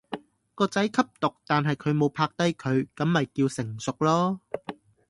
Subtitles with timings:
[0.55, 4.39] 個仔吸毒但係佢無拍低佢，咁咪叫成熟囉